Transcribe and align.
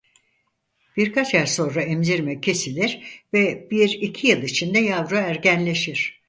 Birkaç 0.97 1.35
ay 1.35 1.47
sonra 1.47 1.81
emzirme 1.81 2.41
kesilir 2.41 3.01
ve 3.33 3.67
bir 3.71 3.89
iki 3.89 4.27
yıl 4.27 4.43
içinde 4.43 4.79
yavru 4.79 5.15
ergenleşir. 5.15 6.19